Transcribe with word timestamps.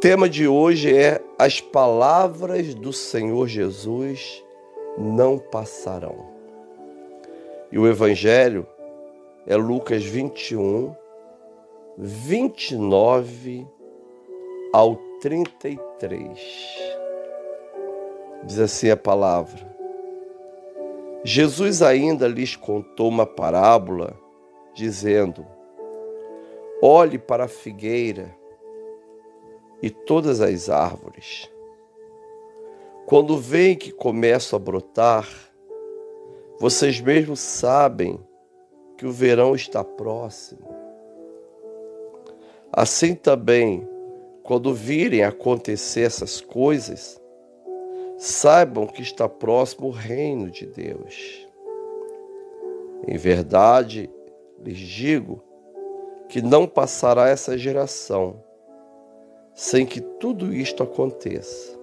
tema 0.00 0.30
de 0.30 0.48
hoje 0.48 0.96
é 0.96 1.20
As 1.38 1.60
palavras 1.60 2.74
do 2.74 2.90
Senhor 2.90 3.46
Jesus 3.46 4.42
não 4.96 5.38
passarão. 5.38 6.24
E 7.70 7.78
o 7.78 7.86
Evangelho 7.86 8.66
é 9.46 9.54
Lucas 9.56 10.02
21, 10.02 10.96
29 11.98 13.66
ao 14.72 14.96
33. 15.20 16.38
Diz 18.44 18.58
assim 18.58 18.88
a 18.88 18.96
palavra: 18.96 19.70
Jesus 21.22 21.82
ainda 21.82 22.26
lhes 22.26 22.56
contou 22.56 23.06
uma 23.06 23.26
parábola, 23.26 24.18
dizendo: 24.72 25.46
Olhe 26.80 27.18
para 27.18 27.44
a 27.44 27.48
figueira 27.48 28.39
e 29.82 29.90
todas 29.90 30.40
as 30.40 30.68
árvores. 30.68 31.50
Quando 33.06 33.38
veem 33.38 33.76
que 33.76 33.90
começam 33.90 34.56
a 34.56 34.60
brotar, 34.60 35.28
vocês 36.58 37.00
mesmos 37.00 37.40
sabem 37.40 38.20
que 38.96 39.06
o 39.06 39.10
verão 39.10 39.54
está 39.54 39.82
próximo. 39.82 40.68
Assim 42.72 43.14
também, 43.14 43.88
quando 44.44 44.72
virem 44.74 45.24
acontecer 45.24 46.02
essas 46.02 46.40
coisas, 46.40 47.20
saibam 48.18 48.86
que 48.86 49.02
está 49.02 49.28
próximo 49.28 49.88
o 49.88 49.90
reino 49.90 50.50
de 50.50 50.66
Deus. 50.66 51.48
Em 53.08 53.16
verdade, 53.16 54.10
lhes 54.62 54.78
digo 54.78 55.42
que 56.28 56.42
não 56.42 56.66
passará 56.66 57.28
essa 57.28 57.56
geração 57.56 58.44
sem 59.54 59.84
que 59.84 60.00
tudo 60.00 60.52
isto 60.52 60.82
aconteça. 60.82 61.78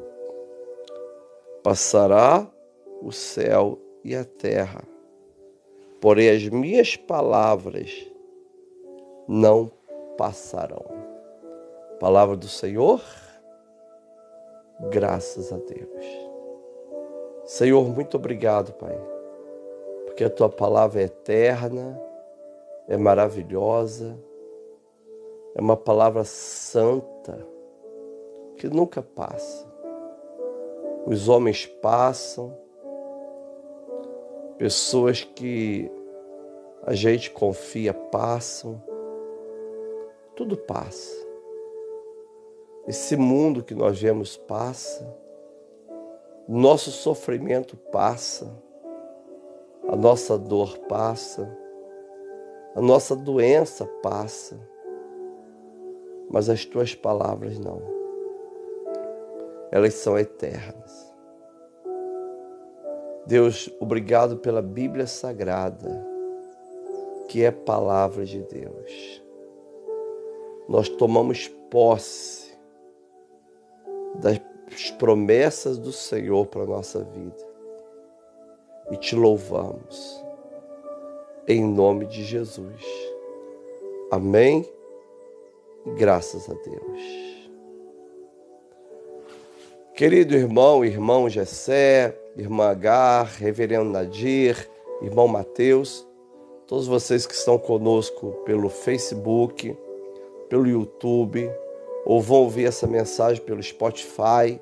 Passará 1.64 2.50
o 3.02 3.12
céu 3.12 3.78
e 4.04 4.16
a 4.16 4.24
terra, 4.24 4.84
porém 6.00 6.30
as 6.30 6.48
minhas 6.48 6.96
palavras 6.96 8.10
não 9.28 9.72
passarão. 10.18 10.86
Palavra 12.00 12.36
do 12.36 12.48
Senhor, 12.48 13.02
graças 14.90 15.52
a 15.52 15.58
Deus. 15.58 16.06
Senhor, 17.44 17.88
muito 17.90 18.18
obrigado, 18.18 18.74
Pai, 18.74 19.00
porque 20.06 20.24
a 20.24 20.30
tua 20.30 20.50
palavra 20.50 21.02
é 21.02 21.06
eterna, 21.06 22.00
é 22.88 22.98
maravilhosa, 22.98 24.18
é 25.56 25.62
uma 25.62 25.76
palavra 25.76 26.24
santa 26.24 27.57
que 28.58 28.68
nunca 28.68 29.02
passa. 29.02 29.66
Os 31.06 31.30
homens 31.30 31.66
passam, 31.66 32.58
pessoas 34.58 35.24
que 35.24 35.90
a 36.84 36.94
gente 36.94 37.32
confia 37.32 37.94
passam, 37.94 38.82
tudo 40.36 40.58
passa. 40.58 41.16
Esse 42.88 43.16
mundo 43.16 43.64
que 43.64 43.76
nós 43.76 44.02
vemos 44.02 44.36
passa, 44.36 45.08
nosso 46.48 46.90
sofrimento 46.92 47.78
passa, 47.92 48.50
a 49.88 49.96
nossa 49.96 50.38
dor 50.38 50.78
passa, 50.90 51.50
a 52.76 52.82
nossa 52.82 53.16
doença 53.16 53.86
passa, 54.02 54.58
mas 56.30 56.50
as 56.50 56.66
tuas 56.66 56.96
palavras 56.96 57.58
não 57.60 57.97
elas 59.72 59.94
são 59.96 60.18
eternas. 60.18 61.08
Deus, 63.26 63.70
obrigado 63.80 64.38
pela 64.38 64.62
Bíblia 64.62 65.06
Sagrada, 65.06 66.06
que 67.28 67.44
é 67.44 67.52
palavra 67.52 68.24
de 68.24 68.42
Deus. 68.42 69.22
Nós 70.70 70.88
tomamos 70.88 71.48
posse 71.70 72.58
das 74.16 74.40
promessas 74.98 75.78
do 75.78 75.92
Senhor 75.92 76.46
para 76.48 76.64
a 76.64 76.68
nossa 76.68 77.04
vida 77.04 77.48
e 78.92 78.98
te 78.98 79.16
louvamos, 79.16 80.24
em 81.48 81.64
nome 81.64 82.06
de 82.06 82.24
Jesus. 82.24 82.84
Amém. 84.10 84.66
Graças 85.98 86.50
a 86.50 86.54
Deus. 86.54 87.37
Querido 89.98 90.36
irmão, 90.36 90.86
irmão 90.86 91.28
Gessé, 91.28 92.16
irmã 92.38 92.68
Agar, 92.70 93.26
reverendo 93.40 93.90
Nadir, 93.90 94.70
irmão 95.02 95.28
Mateus, 95.28 96.08
todos 96.68 96.86
vocês 96.86 97.26
que 97.26 97.34
estão 97.34 97.58
conosco 97.58 98.34
pelo 98.46 98.70
Facebook, 98.70 99.76
pelo 100.50 100.68
YouTube, 100.68 101.52
ou 102.06 102.22
vão 102.22 102.42
ouvir 102.42 102.66
essa 102.66 102.86
mensagem 102.86 103.44
pelo 103.44 103.64
Spotify 103.64 104.62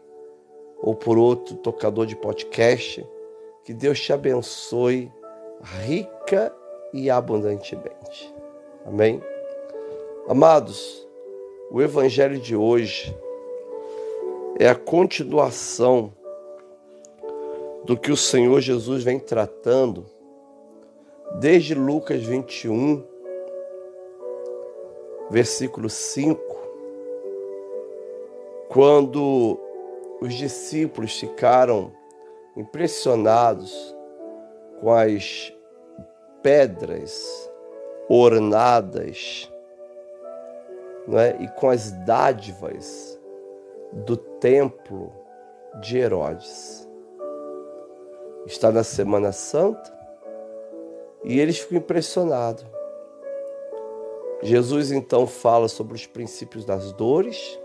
ou 0.82 0.96
por 0.96 1.18
outro 1.18 1.58
tocador 1.58 2.06
de 2.06 2.16
podcast, 2.16 3.06
que 3.66 3.74
Deus 3.74 4.00
te 4.00 4.14
abençoe 4.14 5.12
rica 5.86 6.56
e 6.94 7.10
abundantemente. 7.10 8.34
Amém? 8.86 9.22
Amados, 10.30 11.06
o 11.70 11.82
evangelho 11.82 12.40
de 12.40 12.56
hoje 12.56 13.14
é 14.58 14.70
a 14.70 14.76
continuação 14.76 16.14
do 17.84 17.98
que 17.98 18.12
o 18.12 18.18
Senhor 18.18 18.62
Jesus 18.62 19.04
vem 19.04 19.20
tratando 19.20 20.06
desde 21.40 21.76
Lucas 21.76 22.24
21, 22.24 23.04
versículo 25.30 25.90
5, 25.90 26.40
quando 28.70 29.60
os 30.22 30.34
discípulos 30.34 31.20
ficaram 31.20 31.92
impressionados 32.56 33.96
com 34.80 34.92
as 34.92 35.54
pedras 36.42 37.52
ornadas 38.08 39.52
não 41.08 41.20
é? 41.20 41.36
e 41.42 41.48
com 41.50 41.70
as 41.70 41.92
dádivas 41.92 43.20
do 43.96 44.18
templo 44.18 45.14
de 45.80 45.98
Herodes. 45.98 46.86
Está 48.46 48.70
na 48.70 48.84
Semana 48.84 49.32
Santa 49.32 49.94
e 51.24 51.40
eles 51.40 51.60
ficam 51.60 51.78
impressionados. 51.78 52.66
Jesus 54.42 54.92
então 54.92 55.26
fala 55.26 55.70
sobre 55.70 55.96
os 55.96 56.06
princípios 56.06 56.66
das 56.66 56.92
dores 56.92 57.58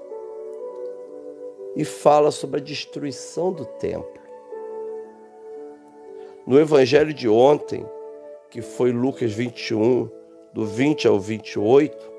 e 1.75 1.85
fala 1.85 2.31
sobre 2.31 2.61
a 2.61 2.63
destruição 2.63 3.53
do 3.53 3.65
templo. 3.65 4.21
No 6.47 6.59
evangelho 6.59 7.13
de 7.13 7.29
ontem, 7.29 7.85
que 8.49 8.63
foi 8.63 8.93
Lucas 8.93 9.33
21, 9.33 10.09
do 10.53 10.65
20 10.65 11.09
ao 11.09 11.19
28, 11.19 12.11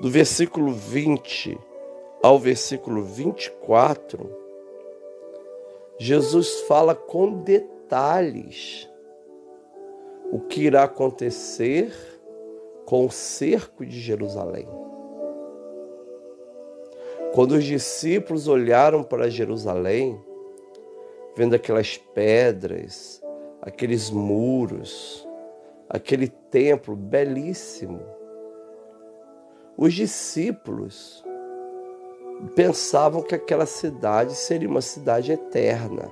do 0.00 0.08
versículo 0.08 0.72
20 0.72 1.58
ao 2.24 2.38
versículo 2.38 3.02
24, 3.02 4.34
Jesus 5.98 6.60
fala 6.60 6.94
com 6.94 7.42
detalhes 7.42 8.90
o 10.32 10.40
que 10.40 10.62
irá 10.62 10.84
acontecer 10.84 11.92
com 12.86 13.04
o 13.04 13.10
cerco 13.10 13.84
de 13.84 14.00
Jerusalém. 14.00 14.66
Quando 17.34 17.56
os 17.56 17.64
discípulos 17.64 18.48
olharam 18.48 19.02
para 19.02 19.28
Jerusalém, 19.28 20.18
vendo 21.36 21.54
aquelas 21.54 21.98
pedras, 21.98 23.22
aqueles 23.60 24.08
muros, 24.08 25.28
aquele 25.90 26.28
templo 26.28 26.96
belíssimo, 26.96 28.00
os 29.76 29.92
discípulos 29.92 31.22
pensavam 32.48 33.22
que 33.22 33.34
aquela 33.34 33.66
cidade 33.66 34.34
seria 34.34 34.68
uma 34.68 34.80
cidade 34.80 35.32
eterna 35.32 36.10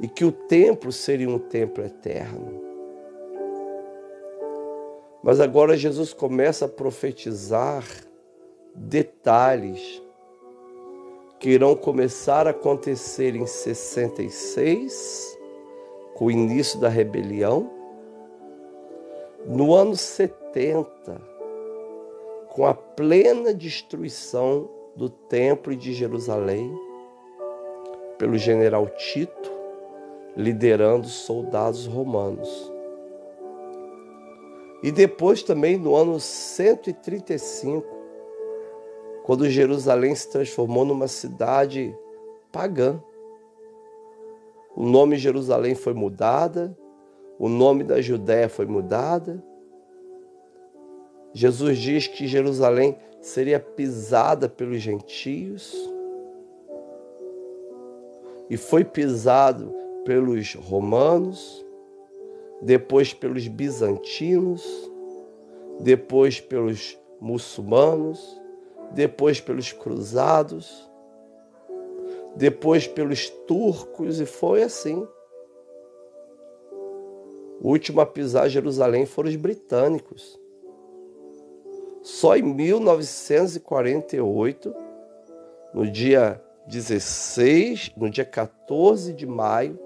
e 0.00 0.08
que 0.08 0.24
o 0.24 0.32
templo 0.32 0.90
seria 0.90 1.28
um 1.28 1.38
templo 1.38 1.84
eterno. 1.84 2.60
Mas 5.22 5.38
agora 5.40 5.76
Jesus 5.76 6.14
começa 6.14 6.64
a 6.64 6.68
profetizar 6.68 7.84
detalhes 8.74 10.02
que 11.38 11.50
irão 11.50 11.74
começar 11.74 12.46
a 12.46 12.50
acontecer 12.50 13.34
em 13.34 13.46
66, 13.46 15.38
com 16.14 16.26
o 16.26 16.30
início 16.30 16.78
da 16.78 16.88
rebelião, 16.88 17.70
no 19.46 19.74
ano 19.74 19.96
70, 19.96 21.29
com 22.60 22.66
a 22.66 22.74
plena 22.74 23.54
destruição 23.54 24.68
do 24.94 25.08
Templo 25.08 25.74
de 25.74 25.94
Jerusalém 25.94 26.70
pelo 28.18 28.36
general 28.36 28.86
Tito, 28.86 29.50
liderando 30.36 31.06
soldados 31.06 31.86
romanos. 31.86 32.70
E 34.82 34.92
depois 34.92 35.42
também 35.42 35.78
no 35.78 35.96
ano 35.96 36.20
135, 36.20 37.86
quando 39.24 39.48
Jerusalém 39.48 40.14
se 40.14 40.28
transformou 40.28 40.84
numa 40.84 41.08
cidade 41.08 41.96
pagã. 42.52 43.02
O 44.76 44.84
nome 44.84 45.16
Jerusalém 45.16 45.74
foi 45.74 45.94
mudada, 45.94 46.76
o 47.38 47.48
nome 47.48 47.84
da 47.84 48.02
Judéia 48.02 48.50
foi 48.50 48.66
mudada. 48.66 49.42
Jesus 51.32 51.78
diz 51.78 52.06
que 52.06 52.26
Jerusalém 52.26 52.96
seria 53.20 53.60
pisada 53.60 54.48
pelos 54.48 54.80
gentios 54.80 55.76
e 58.48 58.56
foi 58.56 58.82
pisado 58.82 59.72
pelos 60.04 60.54
romanos, 60.54 61.64
depois 62.60 63.14
pelos 63.14 63.46
bizantinos, 63.46 64.64
depois 65.78 66.40
pelos 66.40 66.98
muçulmanos, 67.20 68.40
depois 68.92 69.40
pelos 69.40 69.72
cruzados, 69.72 70.90
depois 72.34 72.88
pelos 72.88 73.28
turcos 73.46 74.18
e 74.18 74.26
foi 74.26 74.62
assim. 74.62 75.06
O 77.60 77.68
último 77.68 78.00
a 78.00 78.06
pisar 78.06 78.48
Jerusalém 78.48 79.04
foram 79.06 79.28
os 79.28 79.36
britânicos. 79.36 80.39
Só 82.02 82.36
em 82.36 82.42
1948, 82.42 84.74
no 85.74 85.90
dia 85.90 86.40
16, 86.66 87.92
no 87.96 88.08
dia 88.08 88.24
14 88.24 89.12
de 89.12 89.26
maio 89.26 89.78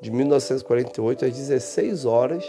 de 0.00 0.10
1948, 0.10 1.26
às 1.26 1.36
16 1.36 2.04
horas, 2.04 2.44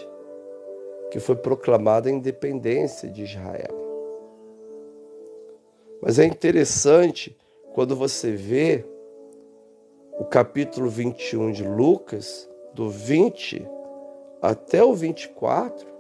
que 1.12 1.20
foi 1.20 1.36
proclamada 1.36 2.10
a 2.10 2.12
independência 2.12 3.10
de 3.10 3.24
Israel. 3.24 3.84
Mas 6.02 6.20
é 6.20 6.26
interessante 6.26 7.38
quando 7.74 7.96
você 7.96 8.32
vê 8.32 8.86
o 10.20 10.24
capítulo 10.24 10.90
21 10.90 11.52
de 11.52 11.68
Lucas, 11.68 12.50
do 12.74 12.90
20 12.90 13.68
até 14.42 14.84
o 14.84 14.94
24, 14.94 15.95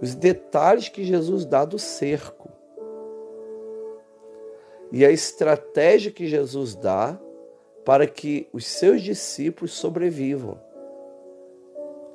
os 0.00 0.14
detalhes 0.14 0.88
que 0.88 1.04
Jesus 1.04 1.44
dá 1.44 1.64
do 1.64 1.78
cerco 1.78 2.44
e 4.92 5.04
a 5.04 5.10
estratégia 5.10 6.12
que 6.12 6.26
Jesus 6.26 6.76
dá 6.76 7.18
para 7.84 8.06
que 8.06 8.48
os 8.52 8.64
seus 8.64 9.02
discípulos 9.02 9.72
sobrevivam. 9.72 10.56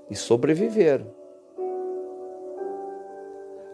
E 0.09 0.15
sobreviveram. 0.15 1.07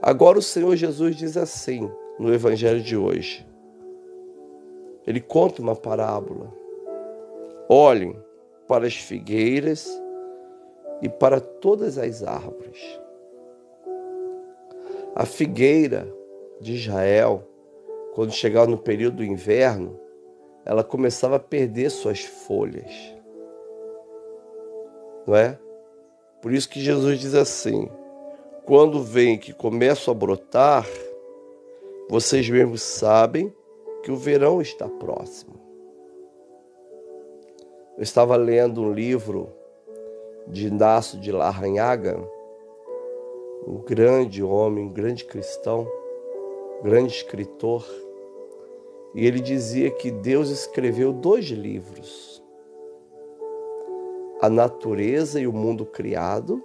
Agora 0.02 0.40
o 0.40 0.42
Senhor 0.42 0.76
Jesus 0.76 1.16
diz 1.16 1.38
assim 1.38 1.90
no 2.20 2.34
Evangelho 2.34 2.82
de 2.82 2.98
hoje. 2.98 3.48
Ele 5.06 5.22
conta 5.22 5.62
uma 5.62 5.76
parábola. 5.76 6.52
Olhem 7.70 8.20
para 8.68 8.88
as 8.88 8.96
figueiras 8.96 9.88
e 11.02 11.08
para 11.08 11.40
todas 11.40 11.98
as 12.00 12.24
árvores. 12.24 13.05
A 15.16 15.26
figueira 15.26 16.14
de 16.60 16.74
Israel, 16.74 17.48
quando 18.14 18.34
chegava 18.34 18.68
no 18.68 18.78
período 18.78 19.18
do 19.18 19.24
inverno, 19.24 19.98
ela 20.66 20.84
começava 20.84 21.38
a 21.38 21.40
perder 21.40 21.90
suas 21.90 22.20
folhas. 22.20 22.92
Não 25.26 25.34
é? 25.36 25.58
Por 26.42 26.52
isso 26.52 26.68
que 26.68 26.82
Jesus 26.82 27.20
diz 27.20 27.34
assim: 27.34 27.90
quando 28.66 29.02
vem 29.02 29.38
que 29.38 29.54
começa 29.54 30.12
a 30.12 30.14
brotar, 30.14 30.86
vocês 32.10 32.50
mesmos 32.50 32.82
sabem 32.82 33.54
que 34.04 34.12
o 34.12 34.18
verão 34.18 34.62
está 34.62 34.88
próximo. 34.90 35.56
Eu 37.98 38.04
estava 38.04 38.36
lendo 38.36 38.82
um 38.82 38.92
livro 38.92 39.54
de 40.48 40.68
Inácio 40.68 41.20
de 41.20 41.32
Larranhaga, 41.32 42.18
um 43.68 43.80
grande 43.80 44.44
homem, 44.44 44.86
um 44.86 44.94
grande 44.94 45.26
cristão, 45.26 45.88
um 46.80 46.84
grande 46.84 47.14
escritor, 47.14 47.84
e 49.16 49.26
ele 49.26 49.40
dizia 49.40 49.90
que 49.90 50.12
Deus 50.12 50.50
escreveu 50.50 51.12
dois 51.12 51.46
livros: 51.46 52.44
A 54.42 54.50
Natureza 54.50 55.40
e 55.40 55.48
o 55.48 55.54
Mundo 55.54 55.86
Criado 55.86 56.64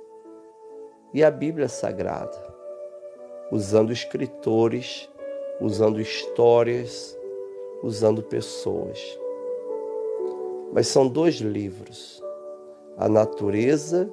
e 1.14 1.24
a 1.24 1.30
Bíblia 1.30 1.68
Sagrada, 1.68 2.38
usando 3.50 3.92
escritores, 3.92 5.08
usando 5.60 6.00
histórias, 6.00 7.18
usando 7.82 8.22
pessoas. 8.22 9.18
Mas 10.72 10.86
são 10.86 11.08
dois 11.08 11.36
livros, 11.36 12.22
a 12.96 13.08
natureza 13.08 14.12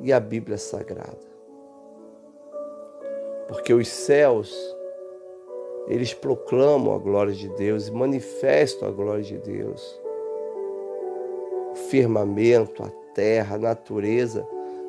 e 0.00 0.12
a 0.12 0.20
Bíblia 0.20 0.56
Sagrada 0.56 1.29
porque 3.50 3.74
os 3.74 3.88
céus 3.88 4.54
eles 5.88 6.14
proclamam 6.14 6.94
a 6.94 6.98
glória 6.98 7.34
de 7.34 7.48
Deus 7.48 7.88
e 7.88 7.92
manifestam 7.92 8.88
a 8.88 8.92
glória 8.92 9.24
de 9.24 9.38
Deus. 9.38 10.00
O 11.72 11.74
firmamento, 11.74 12.84
a 12.84 12.90
terra, 13.12 13.56
a 13.56 13.58
natureza 13.58 14.46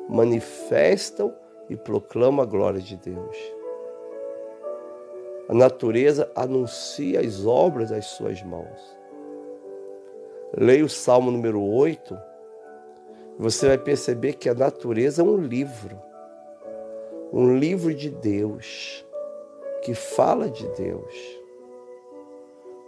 manifestam 0.08 1.34
e 1.68 1.76
proclamam 1.76 2.40
a 2.40 2.46
glória 2.46 2.80
de 2.80 2.96
Deus. 2.96 3.36
A 5.48 5.54
natureza 5.54 6.30
anuncia 6.36 7.18
as 7.18 7.44
obras 7.44 7.90
das 7.90 8.06
suas 8.06 8.40
mãos. 8.44 8.96
Leia 10.56 10.84
o 10.84 10.88
Salmo 10.88 11.32
número 11.32 11.60
8, 11.60 12.16
você 13.40 13.66
vai 13.66 13.78
perceber 13.78 14.34
que 14.34 14.48
a 14.48 14.54
natureza 14.54 15.20
é 15.20 15.24
um 15.24 15.36
livro 15.36 16.11
um 17.32 17.56
livro 17.56 17.94
de 17.94 18.10
Deus 18.10 19.02
que 19.82 19.94
fala 19.94 20.50
de 20.50 20.68
Deus. 20.68 21.40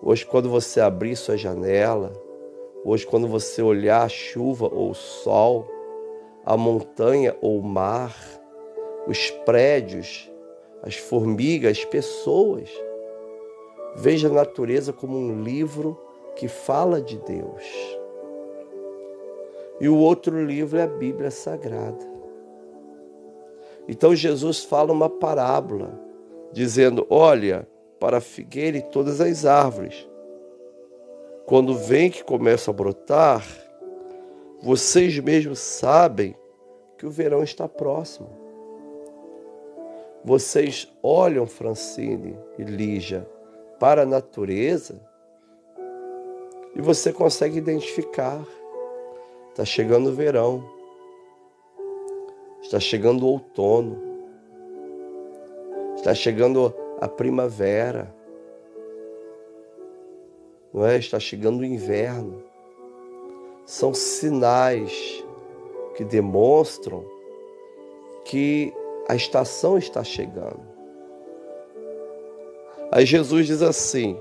Hoje, 0.03 0.27
quando 0.27 0.51
você 0.51 0.83
abrir 0.83 1.17
sua 1.17 1.35
janela, 1.35 2.13
hoje, 2.85 3.07
quando 3.07 3.27
você 3.27 3.63
olhar 3.63 4.03
a 4.03 4.09
chuva 4.09 4.69
ou 4.71 4.91
o 4.91 4.95
sol, 4.95 5.67
a 6.45 6.59
montanha 6.59 7.35
ou 7.41 7.59
o 7.59 7.63
mar, 7.63 8.15
os 9.07 9.31
prédios, 9.31 10.31
as 10.83 10.97
formigas, 10.97 11.79
as 11.79 11.85
pessoas, 11.87 12.69
veja 13.97 14.29
a 14.29 14.33
natureza 14.33 14.93
como 14.93 15.17
um 15.17 15.43
livro 15.43 15.99
que 16.37 16.49
fala 16.49 17.01
de 17.01 17.17
Deus. 17.17 17.65
E 19.81 19.89
o 19.89 19.97
outro 19.97 20.45
livro 20.45 20.79
é 20.79 20.83
a 20.83 20.87
Bíblia 20.87 21.31
Sagrada. 21.31 22.14
Então 23.89 24.15
Jesus 24.15 24.65
fala 24.65 24.93
uma 24.93 25.09
parábola, 25.09 25.99
dizendo: 26.53 27.07
Olha 27.11 27.69
para 28.01 28.19
a 28.19 28.21
figueira 28.21 28.79
e 28.79 28.83
todas 28.83 29.21
as 29.21 29.45
árvores. 29.45 30.09
Quando 31.47 31.75
vem 31.75 32.11
que 32.11 32.25
começa 32.25 32.71
a 32.71 32.75
brotar, 32.75 33.47
vocês 34.63 35.19
mesmos 35.19 35.59
sabem 35.59 36.35
que 36.97 37.07
o 37.07 37.11
verão 37.11 37.43
está 37.43 37.69
próximo. 37.69 38.29
Vocês 40.25 40.91
olham, 41.03 41.47
Francine 41.47 42.39
e 42.59 42.63
Lígia, 42.63 43.29
para 43.79 44.03
a 44.03 44.07
natureza 44.07 44.99
e 46.75 46.83
você 46.83 47.13
consegue 47.13 47.59
identificar. 47.59 48.45
Está 49.51 49.65
chegando 49.65 50.11
o 50.11 50.15
verão. 50.15 50.65
Está 52.65 52.81
chegando 52.81 53.27
o 53.27 53.29
outono. 53.29 54.03
Está 55.97 56.15
chegando 56.15 56.75
a 56.99 57.07
primavera. 57.07 58.13
Não 60.73 60.85
é? 60.85 60.97
Está 60.97 61.21
chegando 61.21 61.61
o 61.61 61.65
inverno. 61.65 62.43
São 63.67 63.93
sinais 63.93 65.23
que 65.95 66.05
demonstram 66.05 67.05
que 68.25 68.73
a 69.09 69.15
estação 69.15 69.77
está 69.77 70.03
chegando. 70.03 70.63
Aí 72.91 73.05
Jesus 73.05 73.47
diz 73.47 73.61
assim: 73.61 74.19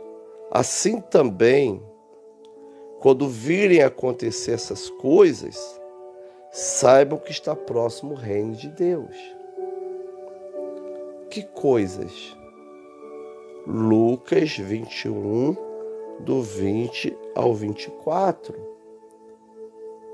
assim 0.52 1.00
também, 1.00 1.82
quando 3.00 3.26
virem 3.26 3.82
acontecer 3.82 4.52
essas 4.52 4.90
coisas, 4.90 5.82
saibam 6.54 7.18
que 7.18 7.32
está 7.32 7.56
próximo 7.56 8.14
o 8.14 8.16
reino 8.16 8.56
de 8.56 8.70
Deus. 8.70 9.16
Que 11.28 11.42
coisas? 11.42 12.38
Lucas 13.66 14.56
21, 14.56 15.58
do 16.20 16.44
20 16.44 17.18
ao 17.34 17.56
24, 17.56 18.56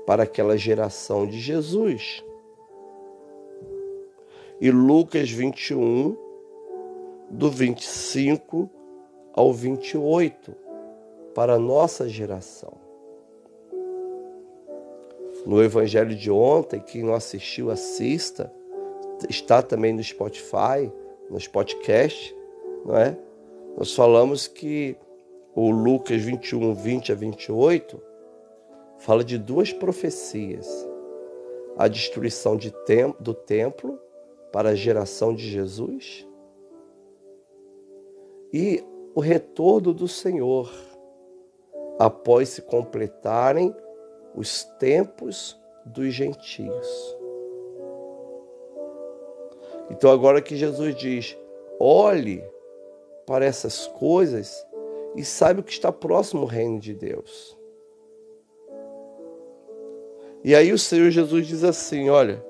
para 0.06 0.22
aquela 0.22 0.56
geração 0.56 1.26
de 1.26 1.38
Jesus. 1.38 2.24
E 4.62 4.70
Lucas 4.70 5.30
21, 5.30 6.16
do 7.28 7.50
25 7.50 8.70
ao 9.34 9.52
28, 9.52 10.56
para 11.34 11.54
a 11.54 11.58
nossa 11.58 12.08
geração. 12.08 12.79
No 15.46 15.62
evangelho 15.62 16.14
de 16.14 16.30
ontem, 16.30 16.80
quem 16.80 17.02
não 17.02 17.14
assistiu, 17.14 17.70
assista. 17.70 18.52
Está 19.28 19.62
também 19.62 19.92
no 19.92 20.02
Spotify, 20.02 20.90
nos 21.28 21.46
podcasts, 21.46 22.34
não 22.84 22.96
é? 22.96 23.16
Nós 23.76 23.94
falamos 23.94 24.46
que 24.46 24.96
o 25.54 25.70
Lucas 25.70 26.22
21, 26.22 26.74
20 26.74 27.12
a 27.12 27.14
28 27.14 28.02
fala 28.98 29.24
de 29.24 29.38
duas 29.38 29.72
profecias: 29.72 30.68
a 31.76 31.88
destruição 31.88 32.56
de 32.56 32.70
tem 32.84 33.14
do 33.20 33.34
templo 33.34 33.98
para 34.52 34.70
a 34.70 34.74
geração 34.74 35.34
de 35.34 35.48
Jesus 35.48 36.26
e 38.52 38.82
o 39.14 39.20
retorno 39.20 39.92
do 39.92 40.08
Senhor 40.08 40.70
após 41.98 42.48
se 42.48 42.62
completarem 42.62 43.74
os 44.34 44.64
tempos 44.78 45.58
dos 45.84 46.12
gentios. 46.12 47.16
Então, 49.90 50.10
agora 50.10 50.40
que 50.40 50.56
Jesus 50.56 50.94
diz: 50.94 51.36
olhe 51.78 52.44
para 53.26 53.44
essas 53.44 53.86
coisas 53.86 54.66
e 55.16 55.24
saiba 55.24 55.62
que 55.62 55.72
está 55.72 55.90
próximo 55.90 56.42
o 56.42 56.46
reino 56.46 56.78
de 56.78 56.94
Deus. 56.94 57.58
E 60.42 60.54
aí 60.54 60.72
o 60.72 60.78
Senhor 60.78 61.10
Jesus 61.10 61.46
diz 61.46 61.64
assim: 61.64 62.08
olha, 62.08 62.44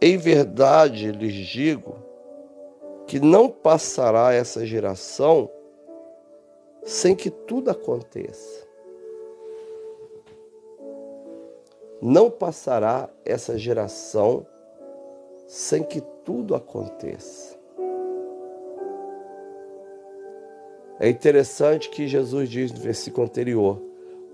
em 0.00 0.16
verdade 0.16 1.12
lhes 1.12 1.34
digo 1.34 1.96
que 3.06 3.20
não 3.20 3.48
passará 3.48 4.32
essa 4.32 4.64
geração 4.64 5.50
sem 6.84 7.14
que 7.14 7.30
tudo 7.30 7.70
aconteça. 7.70 8.69
Não 12.02 12.30
passará 12.30 13.10
essa 13.26 13.58
geração 13.58 14.46
sem 15.46 15.82
que 15.82 16.00
tudo 16.24 16.54
aconteça. 16.54 17.58
É 20.98 21.08
interessante 21.08 21.90
que 21.90 22.06
Jesus 22.08 22.48
diz 22.48 22.72
no 22.72 22.80
versículo 22.80 23.26
anterior: 23.26 23.82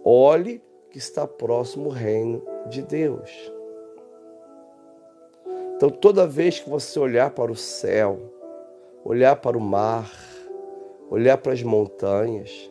olhe 0.05 0.63
que 0.91 0.99
está 0.99 1.27
próximo 1.27 1.89
o 1.89 1.93
reino 1.93 2.43
de 2.69 2.83
Deus. 2.83 3.31
Então, 5.75 5.91
toda 5.91 6.27
vez 6.27 6.61
que 6.61 6.71
você 6.71 6.99
olhar 6.99 7.31
para 7.31 7.51
o 7.51 7.57
céu, 7.57 8.19
olhar 9.05 9.37
para 9.37 9.59
o 9.59 9.61
mar, 9.61 10.11
olhar 11.11 11.37
para 11.39 11.53
as 11.53 11.63
montanhas, 11.63 12.71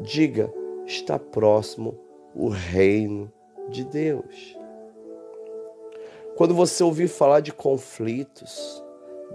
diga: 0.00 0.52
está 0.86 1.18
próximo 1.18 1.98
o 2.34 2.48
reino 2.48 3.32
de 3.68 3.84
Deus. 3.84 4.56
Quando 6.36 6.54
você 6.54 6.84
ouvir 6.84 7.08
falar 7.08 7.40
de 7.40 7.52
conflitos, 7.52 8.84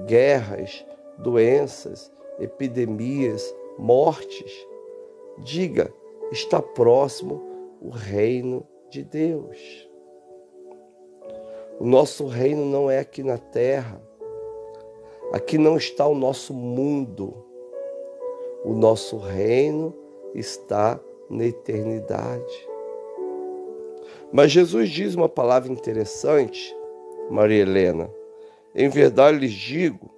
guerras, 0.06 0.86
doenças, 1.18 2.12
epidemias, 2.40 3.54
mortes, 3.78 4.52
diga: 5.40 5.92
está 6.32 6.62
próximo 6.62 7.42
o 7.82 7.90
reino 7.90 8.66
de 8.90 9.04
Deus. 9.04 9.90
O 11.80 11.86
nosso 11.86 12.28
reino 12.28 12.66
não 12.66 12.92
é 12.92 13.00
aqui 13.00 13.24
na 13.24 13.40
terra. 13.40 14.00
Aqui 15.34 15.58
não 15.58 15.78
está 15.78 16.06
o 16.06 16.14
nosso 16.14 16.54
mundo. 16.54 17.44
O 18.64 18.74
nosso 18.74 19.18
reino 19.18 19.96
está 20.36 21.00
na 21.28 21.46
eternidade. 21.46 22.71
Mas 24.32 24.52
Jesus 24.52 24.90
diz 24.90 25.16
uma 25.16 25.28
palavra 25.28 25.72
interessante 25.72 26.76
Maria 27.30 27.62
Helena. 27.62 28.10
Em 28.74 28.90
verdade 28.90 29.38
lhes 29.38 29.52
digo 29.52 30.10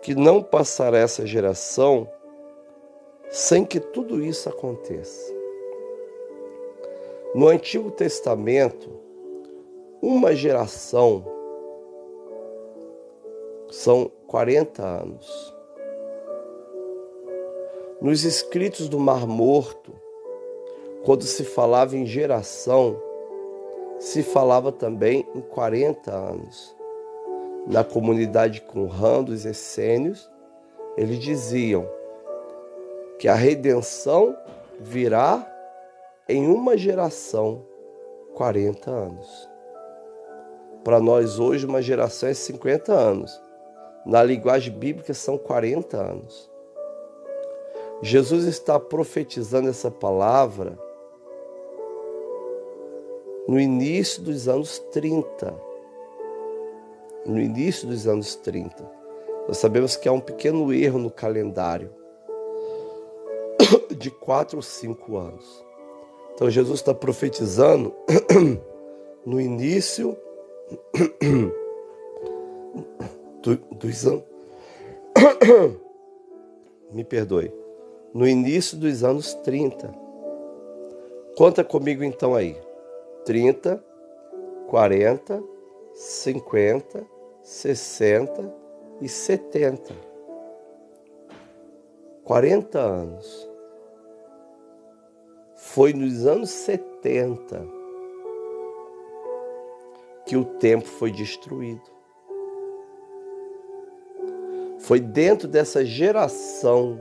que 0.00 0.14
não 0.14 0.42
passará 0.42 0.98
essa 0.98 1.26
geração 1.26 2.08
sem 3.28 3.64
que 3.64 3.80
tudo 3.80 4.22
isso 4.22 4.48
aconteça. 4.48 5.34
No 7.34 7.48
Antigo 7.48 7.90
Testamento, 7.90 8.88
uma 10.00 10.34
geração 10.34 11.24
são 13.70 14.10
40 14.26 14.82
anos. 14.82 15.54
Nos 18.00 18.24
escritos 18.24 18.88
do 18.88 18.98
Mar 18.98 19.26
Morto, 19.26 19.92
quando 21.04 21.24
se 21.24 21.44
falava 21.44 21.96
em 21.96 22.06
geração, 22.06 23.00
se 23.98 24.22
falava 24.22 24.70
também 24.70 25.26
em 25.34 25.40
40 25.40 26.12
anos. 26.12 26.76
Na 27.66 27.82
comunidade 27.82 28.60
Qumran 28.60 29.24
dos 29.24 29.44
essênios, 29.44 30.30
eles 30.96 31.18
diziam 31.18 31.88
que 33.18 33.28
a 33.28 33.34
redenção 33.34 34.36
virá 34.78 35.44
em 36.28 36.46
uma 36.48 36.76
geração, 36.76 37.64
40 38.34 38.90
anos. 38.90 39.48
Para 40.84 41.00
nós 41.00 41.38
hoje, 41.38 41.66
uma 41.66 41.82
geração 41.82 42.28
é 42.28 42.34
50 42.34 42.92
anos. 42.92 43.40
Na 44.04 44.22
linguagem 44.22 44.72
bíblica, 44.72 45.12
são 45.12 45.36
40 45.36 45.96
anos. 45.96 46.50
Jesus 48.02 48.44
está 48.44 48.78
profetizando 48.78 49.68
essa 49.68 49.90
palavra 49.90 50.78
no 53.48 53.60
início 53.60 54.22
dos 54.22 54.48
anos 54.48 54.78
30. 54.92 55.54
No 57.24 57.40
início 57.40 57.88
dos 57.88 58.06
anos 58.06 58.34
30. 58.36 58.96
Nós 59.46 59.58
sabemos 59.58 59.96
que 59.96 60.08
há 60.08 60.12
um 60.12 60.20
pequeno 60.20 60.72
erro 60.72 60.98
no 60.98 61.10
calendário 61.10 61.90
de 63.96 64.10
quatro 64.10 64.58
ou 64.58 64.62
cinco 64.62 65.16
anos. 65.16 65.64
Então 66.34 66.50
Jesus 66.50 66.80
está 66.80 66.92
profetizando 66.92 67.94
no 69.24 69.40
início 69.40 70.16
do, 73.42 73.56
dos 73.76 74.06
anos. 74.06 74.24
Me 76.92 77.04
perdoe. 77.04 77.52
No 78.12 78.26
início 78.26 78.76
dos 78.76 79.04
anos 79.04 79.34
30. 79.34 79.94
Conta 81.36 81.62
comigo 81.62 82.02
então 82.02 82.34
aí. 82.34 82.56
30, 83.26 83.84
40, 84.68 85.42
50, 85.92 87.04
60 87.42 88.54
e 89.00 89.08
70. 89.08 89.92
40 92.22 92.78
anos. 92.78 93.50
Foi 95.56 95.92
nos 95.92 96.24
anos 96.24 96.50
70 96.50 97.66
que 100.24 100.36
o 100.36 100.44
tempo 100.44 100.86
foi 100.86 101.10
destruído. 101.10 101.90
Foi 104.78 105.00
dentro 105.00 105.48
dessa 105.48 105.84
geração 105.84 107.00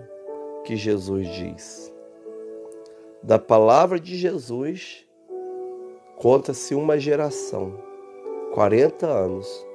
que 0.63 0.75
Jesus 0.75 1.27
diz. 1.27 1.93
Da 3.21 3.37
palavra 3.37 3.99
de 3.99 4.15
Jesus 4.15 5.04
Conta-se 6.17 6.73
uma 6.73 6.97
geração, 6.97 7.73
40 8.53 9.05
anos. 9.05 9.67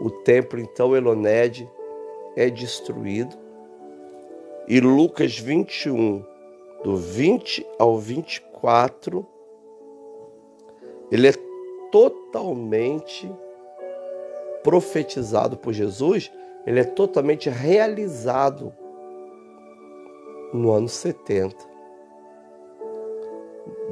O 0.00 0.10
templo, 0.10 0.58
então, 0.58 0.96
Eloned, 0.96 1.68
é 2.36 2.48
destruído. 2.48 3.36
E 4.66 4.80
Lucas 4.80 5.38
21, 5.38 6.24
do 6.82 6.96
20 6.96 7.66
ao 7.78 7.98
24, 7.98 9.26
ele 11.10 11.28
é 11.28 11.32
totalmente 11.90 13.30
profetizado 14.62 15.56
por 15.56 15.72
Jesus, 15.72 16.30
ele 16.66 16.80
é 16.80 16.84
totalmente 16.84 17.48
realizado 17.48 18.72
no 20.52 20.70
ano 20.70 20.88
70 20.88 21.56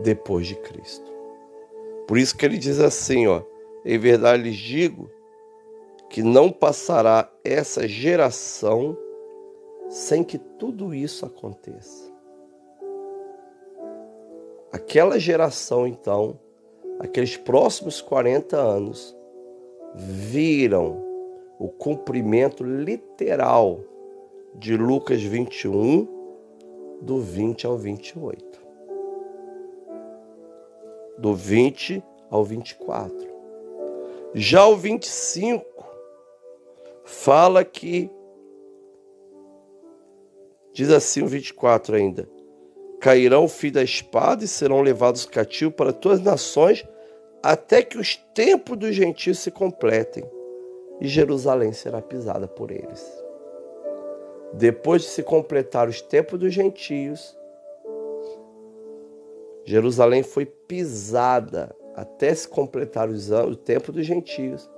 depois 0.03 0.47
de 0.47 0.55
Cristo. 0.57 1.16
Por 2.07 2.19
isso 2.19 2.37
que 2.37 2.45
ele 2.45 2.59
diz 2.59 2.81
assim, 2.81 3.27
ó: 3.27 3.43
"Em 3.85 3.99
verdade 3.99 4.43
lhes 4.43 4.57
digo 4.57 5.11
que 6.09 6.23
não 6.23 6.51
passará 6.51 7.31
essa 7.45 7.87
geração 7.87 8.97
sem 9.89 10.25
que 10.25 10.39
tudo 10.39 10.95
isso 10.95 11.25
aconteça. 11.25 12.13
Aquela 14.73 15.19
geração, 15.19 15.87
então, 15.87 16.39
aqueles 16.99 17.37
próximos 17.37 18.01
40 18.01 18.57
anos, 18.57 19.17
viram 19.95 21.03
o 21.59 21.69
cumprimento 21.69 22.63
literal 22.63 23.81
de 24.55 24.77
Lucas 24.77 25.23
21, 25.23 26.07
do 27.01 27.19
20 27.21 27.67
ao 27.67 27.77
28. 27.77 28.66
Do 31.19 31.35
20 31.35 32.03
ao 32.31 32.45
24. 32.45 33.27
Já 34.35 34.67
o 34.67 34.77
25 34.77 35.65
fala 37.05 37.65
que 37.65 38.11
diz 40.73 40.91
assim 40.91 41.23
o 41.23 41.27
24 41.27 41.97
ainda: 41.97 42.29
Cairão 43.01 43.45
o 43.45 43.49
fio 43.49 43.73
da 43.73 43.83
espada 43.83 44.45
e 44.45 44.49
serão 44.49 44.83
levados 44.83 45.25
cativos 45.25 45.75
para 45.75 45.93
todas 45.93 46.19
as 46.19 46.25
nações, 46.25 46.85
até 47.43 47.83
que 47.83 47.99
os 47.99 48.17
tempos 48.35 48.77
dos 48.77 48.95
gentios 48.95 49.39
se 49.39 49.51
completem, 49.51 50.25
e 51.01 51.07
Jerusalém 51.07 51.73
será 51.73 52.03
pisada 52.03 52.49
por 52.49 52.71
eles. 52.71 53.05
Depois 54.53 55.03
de 55.03 55.09
se 55.09 55.23
completar 55.23 55.89
os 55.89 56.01
tempos 56.01 56.39
dos 56.39 56.53
gentios, 56.53 57.36
Jerusalém 59.67 60.23
foi 60.23 60.47
pisada 60.47 61.75
até 61.95 62.33
se 62.33 62.49
completar 62.49 63.11
o 63.11 63.57
tempo 63.57 63.91
dos 63.91 64.07
gentios. 64.07 64.71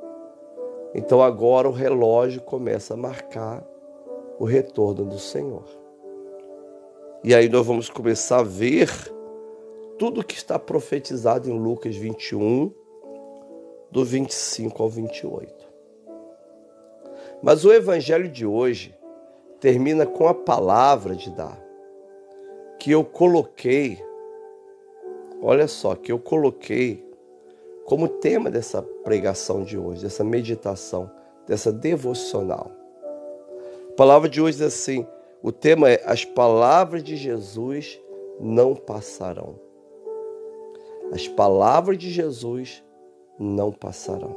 Então 0.94 1.22
agora 1.22 1.68
o 1.68 1.72
relógio 1.72 2.40
começa 2.40 2.94
a 2.94 2.96
marcar 2.96 3.64
o 4.38 4.44
retorno 4.44 5.04
do 5.04 5.18
Senhor. 5.18 5.64
E 7.22 7.34
aí 7.34 7.48
nós 7.48 7.66
vamos 7.66 7.90
começar 7.90 8.38
a 8.38 8.44
ver 8.44 8.88
tudo 9.98 10.24
que 10.24 10.36
está 10.36 10.58
profetizado 10.58 11.50
em 11.50 11.58
Lucas 11.58 11.94
21, 11.94 12.72
do 13.90 14.04
25 14.04 14.82
ao 14.82 14.88
28. 14.88 15.68
Mas 17.42 17.64
o 17.64 17.72
evangelho 17.72 18.28
de 18.28 18.46
hoje 18.46 18.96
termina 19.60 20.06
com 20.06 20.28
a 20.28 20.34
palavra 20.34 21.14
de 21.14 21.30
dar, 21.30 21.60
que 22.78 22.90
eu 22.92 23.04
coloquei, 23.04 24.00
olha 25.42 25.68
só, 25.68 25.94
que 25.94 26.12
eu 26.12 26.18
coloquei 26.18 27.06
como 27.84 28.08
tema 28.08 28.50
dessa 28.50 28.82
pregação 28.82 29.62
de 29.62 29.78
hoje, 29.78 30.02
dessa 30.02 30.22
meditação, 30.22 31.10
dessa 31.46 31.72
devocional. 31.72 32.70
A 33.90 33.92
palavra 33.94 34.28
de 34.28 34.40
hoje 34.40 34.62
é 34.62 34.66
assim: 34.66 35.06
o 35.42 35.50
tema 35.50 35.90
é 35.90 36.02
As 36.04 36.24
palavras 36.24 37.02
de 37.02 37.16
Jesus 37.16 38.00
não 38.40 38.74
passarão. 38.74 39.58
As 41.12 41.26
palavras 41.26 41.96
de 41.96 42.10
Jesus 42.10 42.84
não 43.38 43.72
passarão. 43.72 44.36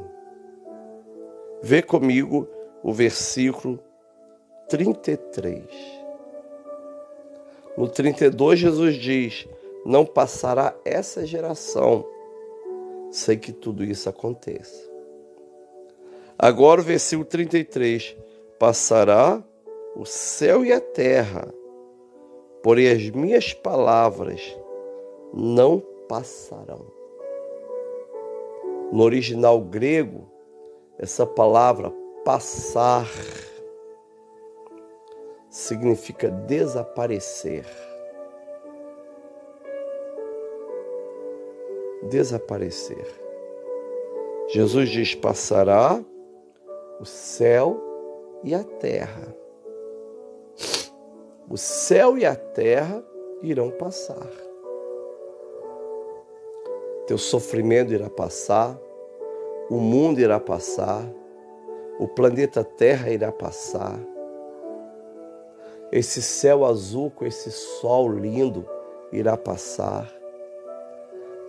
Vê 1.61 1.81
comigo 1.81 2.47
o 2.81 2.93
versículo 2.93 3.79
33. 4.69 5.65
No 7.77 7.87
32, 7.87 8.59
Jesus 8.59 8.95
diz: 8.95 9.47
Não 9.85 10.05
passará 10.05 10.75
essa 10.85 11.25
geração 11.25 12.05
sem 13.11 13.37
que 13.37 13.51
tudo 13.51 13.83
isso 13.83 14.07
aconteça. 14.09 14.89
Agora 16.37 16.81
o 16.81 16.83
versículo 16.83 17.27
33: 17.27 18.15
Passará 18.57 19.43
o 19.95 20.05
céu 20.05 20.65
e 20.65 20.71
a 20.71 20.79
terra, 20.79 21.53
porém 22.63 22.89
as 22.89 23.09
minhas 23.09 23.53
palavras 23.53 24.41
não 25.33 25.79
passarão. 26.07 26.85
No 28.91 29.03
original 29.03 29.59
grego, 29.61 30.29
essa 30.97 31.25
palavra 31.25 31.93
passar 32.23 33.07
significa 35.49 36.29
desaparecer. 36.29 37.65
Desaparecer. 42.03 43.05
Jesus 44.47 44.89
diz: 44.89 45.15
passará 45.15 46.03
o 46.99 47.05
céu 47.05 47.79
e 48.43 48.53
a 48.53 48.63
terra. 48.63 49.35
O 51.49 51.57
céu 51.57 52.17
e 52.17 52.25
a 52.25 52.35
terra 52.35 53.03
irão 53.41 53.71
passar. 53.71 54.29
Teu 57.07 57.17
sofrimento 57.17 57.93
irá 57.93 58.09
passar, 58.09 58.79
o 59.69 59.75
mundo 59.75 60.19
irá 60.19 60.39
passar, 60.39 61.03
o 61.99 62.07
planeta 62.07 62.63
Terra 62.63 63.09
irá 63.09 63.31
passar 63.31 63.99
esse 65.91 66.21
céu 66.21 66.63
azul 66.63 67.11
com 67.11 67.25
esse 67.25 67.51
sol 67.51 68.09
lindo 68.09 68.65
irá 69.11 69.35
passar. 69.35 70.09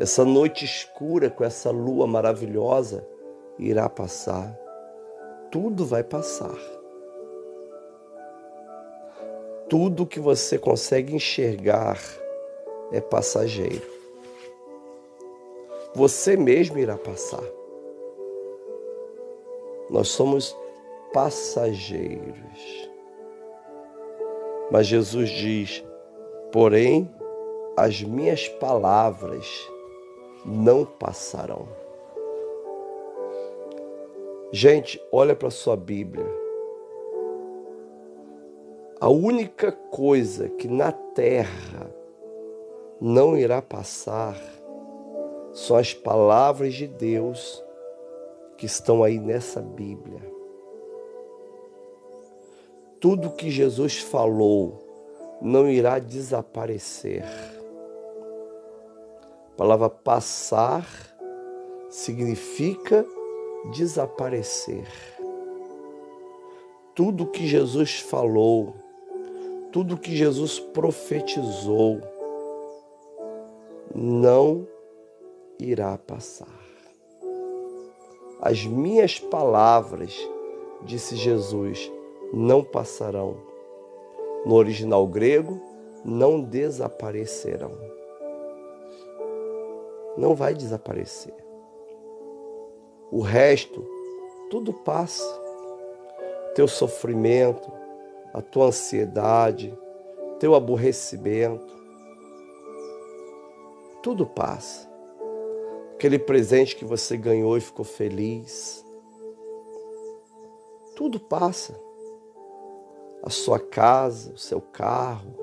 Essa 0.01 0.25
noite 0.25 0.65
escura 0.65 1.31
com 1.31 1.45
essa 1.45 1.71
lua 1.71 2.07
maravilhosa 2.07 3.07
irá 3.59 3.89
passar. 3.89 4.59
Tudo 5.51 5.85
vai 5.85 6.03
passar. 6.03 6.57
Tudo 9.69 10.07
que 10.07 10.19
você 10.19 10.59
consegue 10.59 11.15
enxergar 11.15 11.99
é 12.91 13.01
passageiro. 13.01 13.91
Você 15.95 16.37
mesmo 16.37 16.79
irá 16.79 16.97
passar. 16.97 17.45
Nós 19.91 20.09
somos 20.09 20.57
passageiros. 21.13 22.91
Mas 24.71 24.87
Jesus 24.87 25.29
diz: 25.29 25.85
porém, 26.51 27.11
as 27.77 28.03
minhas 28.03 28.49
palavras 28.49 29.71
não 30.45 30.85
passarão. 30.85 31.69
Gente, 34.53 35.01
olha 35.11 35.35
para 35.35 35.51
sua 35.51 35.77
Bíblia. 35.77 36.27
A 39.01 39.09
única 39.09 39.73
coisa 39.73 40.49
que 40.49 40.69
na 40.69 40.93
terra 40.93 41.91
não 43.01 43.37
irá 43.37 43.61
passar 43.61 44.37
são 45.53 45.77
as 45.77 45.93
palavras 45.93 46.75
de 46.75 46.87
Deus 46.87 47.65
que 48.57 48.67
estão 48.67 49.03
aí 49.03 49.19
nessa 49.19 49.61
Bíblia 49.61 50.33
tudo 53.03 53.31
que 53.31 53.51
Jesus 53.51 53.99
falou 53.99 54.79
não 55.43 55.69
irá 55.69 55.99
desaparecer. 55.99 57.25
Palavra 59.63 59.89
passar 59.89 60.85
significa 61.89 63.07
desaparecer. 63.71 64.89
Tudo 66.97 67.29
que 67.29 67.47
Jesus 67.47 68.01
falou, 68.01 68.75
tudo 69.71 69.97
que 69.97 70.17
Jesus 70.17 70.59
profetizou, 70.59 72.01
não 73.95 74.67
irá 75.61 75.97
passar. 75.97 76.61
As 78.41 78.67
minhas 78.67 79.21
palavras, 79.21 80.13
disse 80.83 81.15
Jesus, 81.15 81.89
não 82.33 82.65
passarão. 82.65 83.37
No 84.45 84.57
original 84.57 85.07
grego, 85.07 85.63
não 86.05 86.43
desaparecerão. 86.43 88.02
Não 90.17 90.35
vai 90.35 90.55
desaparecer. 90.55 91.35
O 93.11 93.21
resto, 93.21 93.87
tudo 94.51 94.73
passa. 94.73 95.41
Teu 96.55 96.69
sofrimento, 96.69 97.73
a 98.33 98.41
tua 98.41 98.67
ansiedade, 98.67 99.77
teu 100.39 100.55
aborrecimento, 100.55 101.73
tudo 104.03 104.27
passa. 104.27 104.91
Aquele 105.95 106.19
presente 106.19 106.75
que 106.75 106.85
você 106.85 107.17
ganhou 107.17 107.57
e 107.57 107.61
ficou 107.61 107.85
feliz, 107.85 108.85
tudo 110.97 111.21
passa 111.21 111.79
a 113.23 113.31
sua 113.31 113.59
casa, 113.59 114.33
o 114.33 114.39
seu 114.39 114.61
carro, 114.61 115.39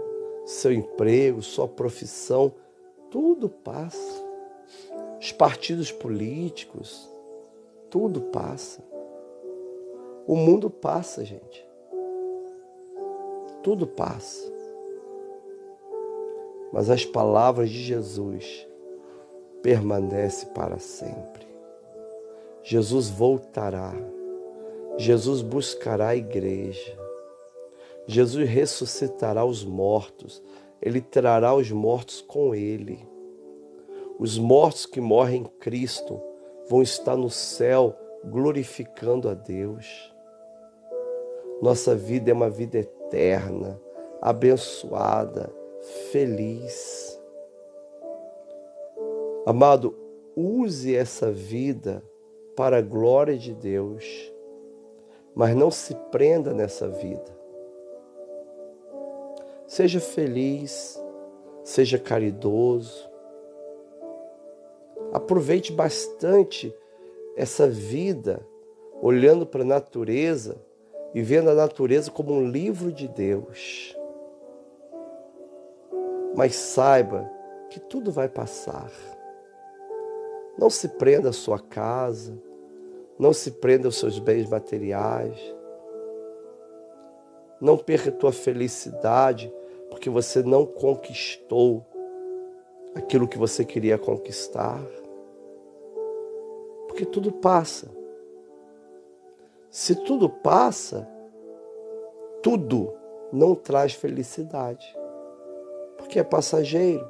seu 0.46 0.74
emprego, 0.74 1.42
sua 1.42 1.68
profissão, 1.68 2.54
tudo 3.10 3.50
passa. 3.50 4.29
Os 5.20 5.32
partidos 5.32 5.92
políticos, 5.92 7.10
tudo 7.90 8.22
passa. 8.22 8.82
O 10.26 10.36
mundo 10.36 10.70
passa, 10.70 11.26
gente. 11.26 11.68
tudo 13.62 13.86
passa. 13.86 14.50
Mas 16.72 16.90
as 16.90 17.04
palavras 17.04 17.70
de 17.70 17.82
Jesus 17.82 18.66
permanecem 19.62 20.50
para 20.50 20.80
sempre. 20.80 21.46
Jesus 22.64 23.10
voltará. 23.10 23.94
Jesus 24.98 25.42
buscará 25.42 26.10
a 26.10 26.16
igreja. 26.16 26.98
Jesus 28.08 28.48
ressuscitará 28.48 29.44
os 29.44 29.66
mortos. 29.66 30.42
Ele 30.82 31.02
trará 31.02 31.54
os 31.54 31.70
mortos 31.72 32.22
com 32.22 32.56
ele. 32.56 33.06
Os 34.20 34.38
mortos 34.38 34.86
que 34.86 35.00
morrem 35.00 35.44
em 35.44 35.46
Cristo 35.46 36.22
vão 36.70 36.82
estar 36.82 37.16
no 37.16 37.30
céu 37.30 37.96
glorificando 38.26 39.30
a 39.30 39.34
Deus. 39.34 40.14
Nossa 41.62 41.96
vida 41.96 42.30
é 42.30 42.34
uma 42.34 42.50
vida 42.50 42.80
eterna, 42.80 43.80
abençoada, 44.22 45.50
feliz. 46.12 47.18
Amado, 49.46 49.96
use 50.36 50.94
essa 50.94 51.32
vida 51.32 52.04
para 52.58 52.80
a 52.80 52.82
glória 52.82 53.38
de 53.38 53.56
Deus, 53.56 54.34
mas 55.34 55.56
não 55.56 55.72
se 55.72 55.96
prenda 56.12 56.54
nessa 56.54 56.90
vida. 56.90 57.40
Seja 59.66 60.02
feliz, 60.02 61.02
seja 61.64 61.98
caridoso, 61.98 63.09
Aproveite 65.12 65.72
bastante 65.72 66.74
essa 67.36 67.68
vida 67.68 68.46
olhando 69.02 69.46
para 69.46 69.62
a 69.62 69.66
natureza 69.66 70.58
e 71.14 71.22
vendo 71.22 71.50
a 71.50 71.56
natureza 71.56 72.12
como 72.12 72.34
um 72.34 72.48
livro 72.48 72.92
de 72.92 73.08
Deus. 73.08 73.96
Mas 76.36 76.56
saiba 76.56 77.30
que 77.70 77.80
tudo 77.80 78.12
vai 78.12 78.30
passar. 78.30 78.92
Não 80.58 80.70
se 80.70 80.90
prenda 80.90 81.30
à 81.30 81.34
sua 81.34 81.60
casa, 81.60 82.38
não 83.18 83.34
se 83.34 83.52
prenda 83.52 83.88
aos 83.88 83.98
seus 83.98 84.20
bens 84.20 84.48
materiais. 84.50 85.40
Não 87.60 87.78
perca 87.78 88.10
a 88.10 88.14
tua 88.14 88.32
felicidade 88.32 89.52
porque 89.90 90.10
você 90.10 90.44
não 90.44 90.66
conquistou 90.66 91.86
aquilo 92.96 93.28
que 93.28 93.38
você 93.38 93.64
queria 93.64 93.98
conquistar 93.98 94.82
porque 97.00 97.06
tudo 97.06 97.32
passa. 97.32 97.90
Se 99.70 99.96
tudo 99.96 100.28
passa, 100.28 101.08
tudo 102.44 102.94
não 103.32 103.56
traz 103.56 103.94
felicidade, 103.94 104.86
porque 105.98 106.20
é 106.20 106.24
passageiro. 106.24 107.10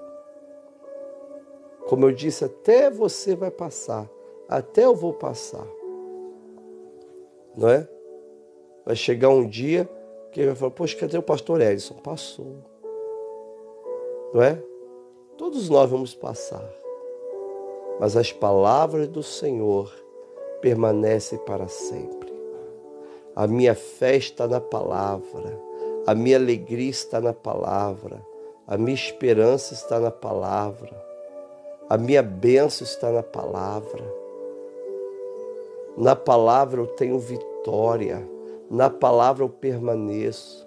Como 1.87 2.05
eu 2.05 2.11
disse, 2.11 2.45
até 2.45 2.91
você 2.91 3.35
vai 3.35 3.49
passar, 3.49 4.07
até 4.47 4.85
eu 4.85 4.95
vou 4.95 5.13
passar. 5.13 5.65
Não 7.57 7.67
é? 7.67 7.89
Vai 8.85 8.95
chegar 8.95 9.29
um 9.29 9.47
dia 9.47 9.89
que 10.31 10.39
ele 10.39 10.47
vai 10.49 10.55
falar: 10.55 10.71
Poxa, 10.71 10.95
cadê 10.97 11.17
o 11.17 11.23
pastor 11.23 11.61
Edson? 11.61 11.95
Passou. 11.95 12.57
Não 14.35 14.43
é? 14.43 14.61
Todos 15.39 15.69
nós 15.69 15.89
vamos 15.89 16.13
passar 16.13 16.80
mas 17.99 18.15
as 18.15 18.32
palavras 18.32 19.08
do 19.10 19.21
Senhor 19.21 19.93
permanecem 20.62 21.38
para 21.39 21.67
sempre. 21.67 22.34
A 23.36 23.45
minha 23.45 23.75
fé 23.75 24.15
está 24.15 24.47
na 24.47 24.62
palavra, 24.62 25.60
a 26.08 26.15
minha 26.15 26.38
alegria 26.38 26.89
está 26.89 27.19
na 27.19 27.34
palavra, 27.34 28.25
a 28.65 28.78
minha 28.78 28.95
esperança 28.95 29.73
está 29.73 29.99
na 29.99 30.12
palavra, 30.12 30.89
a 31.89 31.97
minha 31.97 32.23
bênção 32.23 32.86
está 32.86 33.12
na 33.12 33.23
palavra. 33.23 34.04
Na 35.97 36.15
palavra 36.15 36.80
eu 36.80 36.88
tenho 36.88 37.19
vitória, 37.19 38.25
na 38.69 38.89
palavra 38.89 39.43
eu 39.43 39.49
permaneço. 39.49 40.65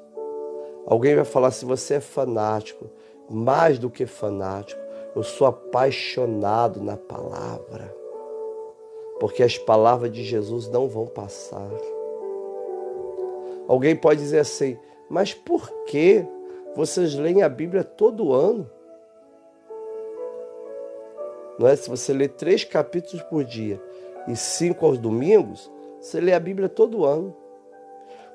Alguém 0.87 1.15
vai 1.15 1.25
falar 1.25 1.51
se 1.51 1.65
você 1.65 1.95
é 1.95 2.01
fanático, 2.01 2.87
mais 3.29 3.79
do 3.79 3.91
que 3.91 4.07
fanático. 4.07 4.81
Eu 5.15 5.23
sou 5.23 5.47
apaixonado 5.47 6.83
na 6.83 6.97
palavra, 6.97 7.95
porque 9.21 9.43
as 9.43 9.59
palavras 9.59 10.11
de 10.11 10.25
Jesus 10.25 10.69
não 10.69 10.89
vão 10.89 11.07
passar. 11.07 11.71
Alguém 13.69 13.95
pode 13.95 14.21
dizer 14.21 14.41
assim, 14.41 14.79
mas 15.09 15.35
por 15.35 15.71
que 15.85 16.25
vocês 16.75 17.15
leem 17.15 17.43
a 17.43 17.49
Bíblia 17.49 17.85
todo 17.85 18.33
ano? 18.33 18.69
Não 21.59 21.69
é? 21.69 21.77
Se 21.77 21.89
você 21.89 22.13
lê 22.13 22.29
três 22.29 22.65
capítulos 22.65 23.23
por 23.25 23.45
dia 23.45 23.81
e 24.27 24.35
cinco 24.35 24.87
aos 24.87 24.99
domingos, 24.99 25.71
você 26.01 26.21
lê 26.21 26.33
a 26.33 26.41
Bíblia 26.41 26.69
todo 26.69 27.05
ano. 27.05 27.37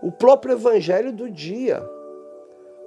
O 0.02 0.12
próprio 0.12 0.54
Evangelho 0.54 1.12
do 1.12 1.30
dia, 1.30 1.84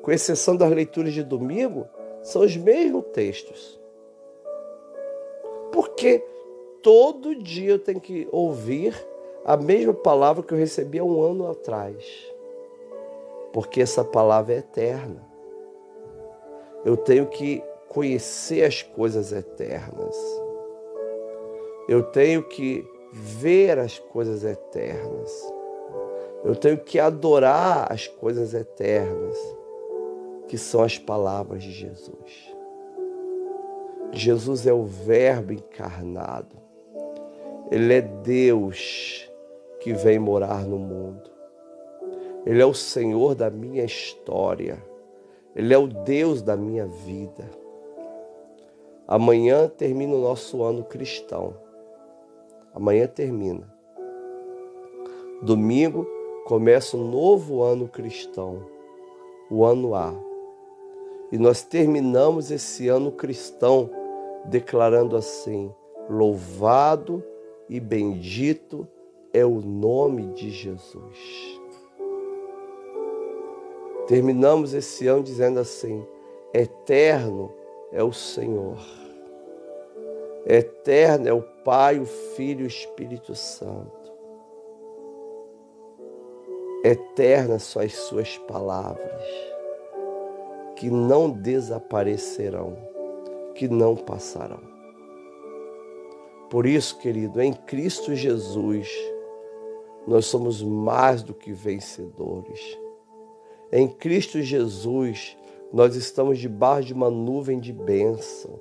com 0.03 0.11
exceção 0.11 0.57
das 0.57 0.71
leituras 0.71 1.13
de 1.13 1.23
domingo, 1.23 1.87
são 2.23 2.43
os 2.43 2.57
mesmos 2.57 3.05
textos. 3.13 3.81
Porque 5.73 6.25
todo 6.83 7.35
dia 7.35 7.73
eu 7.73 7.79
tenho 7.79 8.01
que 8.01 8.29
ouvir 8.31 8.95
a 9.45 9.57
mesma 9.57 9.95
palavra 9.95 10.43
que 10.43 10.53
eu 10.53 10.59
recebi 10.59 10.99
há 10.99 11.05
um 11.05 11.23
ano 11.23 11.51
atrás. 11.51 12.05
Porque 13.53 13.81
essa 13.81 14.05
palavra 14.05 14.55
é 14.55 14.59
eterna. 14.59 15.27
Eu 16.85 16.97
tenho 16.97 17.27
que 17.27 17.63
conhecer 17.89 18.65
as 18.65 18.83
coisas 18.83 19.33
eternas. 19.33 20.17
Eu 21.89 22.03
tenho 22.05 22.43
que 22.43 22.87
ver 23.13 23.79
as 23.79 23.99
coisas 23.99 24.45
eternas. 24.45 25.53
Eu 26.45 26.55
tenho 26.55 26.79
que 26.79 26.99
adorar 26.99 27.93
as 27.93 28.07
coisas 28.07 28.55
eternas, 28.55 29.37
que 30.51 30.59
são 30.59 30.83
as 30.83 30.99
palavras 30.99 31.63
de 31.63 31.71
Jesus. 31.71 32.53
Jesus 34.11 34.67
é 34.67 34.73
o 34.73 34.83
Verbo 34.83 35.53
encarnado. 35.53 36.57
Ele 37.71 37.95
é 37.95 38.01
Deus 38.01 39.31
que 39.79 39.93
vem 39.93 40.19
morar 40.19 40.65
no 40.67 40.77
mundo. 40.77 41.31
Ele 42.45 42.61
é 42.61 42.67
o 42.67 42.75
Senhor 42.75 43.37
da 43.37 43.49
minha 43.49 43.85
história. 43.85 44.85
Ele 45.55 45.73
é 45.73 45.79
o 45.79 45.87
Deus 45.87 46.43
da 46.43 46.57
minha 46.57 46.85
vida. 46.85 47.49
Amanhã 49.07 49.69
termina 49.69 50.17
o 50.17 50.21
nosso 50.21 50.65
ano 50.65 50.83
cristão. 50.83 51.55
Amanhã 52.75 53.07
termina. 53.07 53.73
Domingo 55.43 56.05
começa 56.45 56.97
um 56.97 57.09
novo 57.09 57.63
ano 57.63 57.87
cristão, 57.87 58.67
o 59.49 59.65
ano 59.65 59.95
A. 59.95 60.30
E 61.33 61.39
nós 61.39 61.63
terminamos 61.63 62.51
esse 62.51 62.89
ano 62.89 63.13
cristão 63.13 63.91
declarando 64.47 65.17
assim: 65.17 65.73
Louvado 66.09 67.23
e 67.69 67.79
bendito 67.79 68.87
é 69.33 69.45
o 69.45 69.61
nome 69.61 70.27
de 70.33 70.51
Jesus. 70.51 71.61
Terminamos 74.09 74.75
esse 74.75 75.07
ano 75.07 75.23
dizendo 75.23 75.61
assim: 75.61 76.05
Eterno 76.53 77.53
é 77.93 78.03
o 78.03 78.13
Senhor. 78.13 78.79
Eterno 80.45 81.29
é 81.29 81.33
o 81.33 81.43
Pai, 81.43 82.01
o 82.01 82.07
Filho 82.07 82.63
e 82.63 82.65
o 82.65 82.67
Espírito 82.67 83.35
Santo. 83.35 84.11
Eternas 86.83 87.65
são 87.65 87.83
as 87.83 87.93
suas 87.93 88.39
palavras, 88.39 89.23
que 90.81 90.89
não 90.89 91.29
desaparecerão 91.29 92.91
que 93.55 93.69
não 93.69 93.95
passarão. 93.95 94.63
Por 96.49 96.65
isso, 96.65 96.97
querido, 96.97 97.39
em 97.43 97.53
Cristo 97.53 98.15
Jesus, 98.15 98.89
nós 100.07 100.25
somos 100.25 100.63
mais 100.63 101.23
do 101.23 101.35
que 101.35 101.53
vencedores. 101.53 102.79
Em 103.71 103.87
Cristo 103.87 104.41
Jesus, 104.41 105.37
nós 105.71 105.95
estamos 105.95 106.39
debaixo 106.39 106.87
de 106.89 106.95
uma 106.95 107.11
nuvem 107.11 107.61
de 107.61 107.75
bênção. 107.75 108.59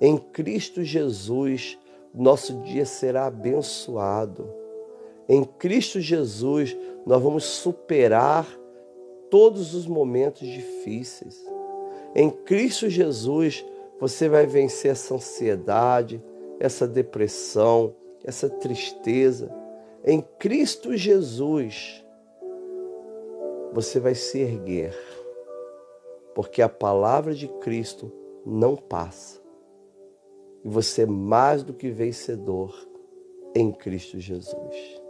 Em 0.00 0.18
Cristo 0.18 0.82
Jesus, 0.82 1.78
nosso 2.12 2.54
dia 2.62 2.84
será 2.84 3.26
abençoado. 3.26 4.52
Em 5.28 5.44
Cristo 5.44 6.00
Jesus, 6.00 6.76
nós 7.06 7.22
vamos 7.22 7.44
superar 7.44 8.44
todos 9.30 9.74
os 9.74 9.86
momentos 9.86 10.46
difíceis. 10.46 11.44
Em 12.14 12.30
Cristo 12.30 12.88
Jesus, 12.88 13.64
você 14.00 14.28
vai 14.28 14.46
vencer 14.46 14.90
essa 14.90 15.14
ansiedade, 15.14 16.22
essa 16.58 16.86
depressão, 16.86 17.94
essa 18.24 18.48
tristeza. 18.48 19.50
Em 20.04 20.20
Cristo 20.38 20.96
Jesus, 20.96 22.04
você 23.72 24.00
vai 24.00 24.14
se 24.14 24.38
erguer. 24.40 24.94
porque 26.34 26.60
a 26.60 26.68
palavra 26.68 27.34
de 27.34 27.48
Cristo 27.48 28.12
não 28.44 28.76
passa. 28.76 29.40
E 30.62 30.68
você 30.68 31.04
é 31.04 31.06
mais 31.06 31.62
do 31.62 31.72
que 31.72 31.88
vencedor 31.88 32.74
em 33.54 33.72
Cristo 33.72 34.20
Jesus. 34.20 35.00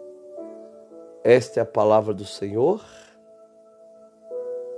Esta 1.24 1.59
é 1.59 1.62
a 1.64 1.66
palavra 1.66 2.14
do 2.14 2.24
Senhor. 2.24 2.81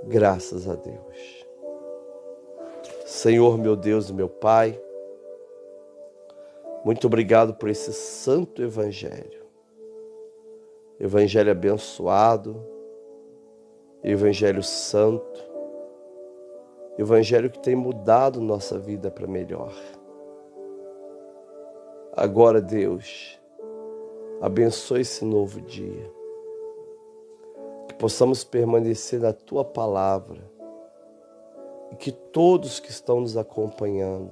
Graças 0.03 0.67
a 0.67 0.75
Deus. 0.75 1.45
Senhor, 3.05 3.57
meu 3.57 3.75
Deus 3.75 4.09
e 4.09 4.13
meu 4.13 4.29
Pai, 4.29 4.79
muito 6.85 7.07
obrigado 7.07 7.53
por 7.53 7.69
esse 7.69 7.91
santo 7.91 8.63
evangelho. 8.63 9.45
Evangelho 10.99 11.51
abençoado, 11.51 12.61
evangelho 14.03 14.63
santo, 14.63 15.39
evangelho 16.97 17.49
que 17.49 17.59
tem 17.59 17.75
mudado 17.75 18.39
nossa 18.41 18.77
vida 18.77 19.11
para 19.11 19.27
melhor. 19.27 19.73
Agora, 22.13 22.61
Deus, 22.61 23.39
abençoe 24.41 25.01
esse 25.01 25.23
novo 25.23 25.61
dia 25.61 26.18
possamos 27.99 28.45
permanecer 28.45 29.19
na 29.19 29.33
tua 29.33 29.65
palavra 29.65 30.39
e 31.91 31.95
que 31.95 32.11
todos 32.11 32.79
que 32.79 32.89
estão 32.89 33.19
nos 33.19 33.35
acompanhando 33.35 34.31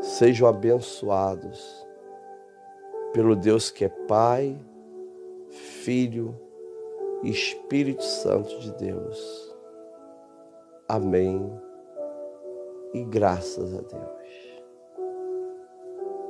sejam 0.00 0.48
abençoados 0.48 1.86
pelo 3.12 3.36
Deus 3.36 3.70
que 3.70 3.84
é 3.84 3.88
Pai, 3.88 4.58
Filho 5.50 6.34
e 7.22 7.30
Espírito 7.30 8.02
Santo 8.02 8.58
de 8.60 8.72
Deus. 8.72 9.54
Amém. 10.88 11.52
E 12.94 13.04
graças 13.04 13.74
a 13.74 13.82
Deus. 13.82 14.19